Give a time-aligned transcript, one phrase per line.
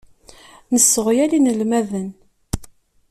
[0.73, 2.09] Nesseɣyal inelmaden.